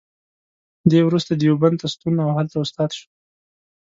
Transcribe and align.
دی 0.89 0.99
وروسته 1.07 1.31
دیوبند 1.41 1.75
ته 1.81 1.87
ستون 1.93 2.15
او 2.23 2.29
هلته 2.37 2.55
استاد 2.63 2.89
شو. 2.97 3.07